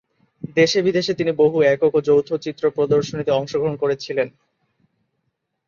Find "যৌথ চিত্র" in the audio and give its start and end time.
2.07-2.63